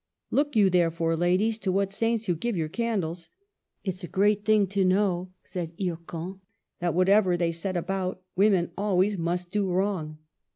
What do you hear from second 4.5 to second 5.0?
to